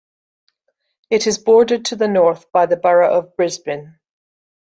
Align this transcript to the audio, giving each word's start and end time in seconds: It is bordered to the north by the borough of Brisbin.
It 1.11 1.27
is 1.27 1.37
bordered 1.37 1.85
to 1.85 1.95
the 1.95 2.07
north 2.07 2.51
by 2.51 2.65
the 2.65 2.75
borough 2.75 3.19
of 3.19 3.35
Brisbin. 3.37 3.99